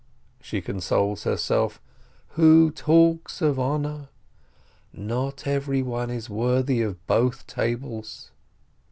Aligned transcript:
she 0.41 0.61
consoles 0.63 1.25
herself, 1.25 1.79
"who 2.29 2.71
talks 2.71 3.39
of 3.39 3.59
honor? 3.59 4.09
Not 4.91 5.45
every 5.45 5.83
one 5.83 6.09
is 6.09 6.27
worthy 6.27 6.81
of 6.81 7.05
both 7.05 7.45
tables 7.45 8.31